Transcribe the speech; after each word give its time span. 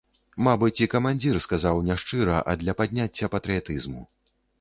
Мабыць, 0.45 0.81
і 0.85 0.85
камандзір 0.93 1.35
сказаў 1.45 1.81
не 1.89 1.97
шчыра, 2.03 2.39
а 2.53 2.55
для 2.63 2.75
падняцця 2.79 3.31
патрыятызму. 3.37 4.01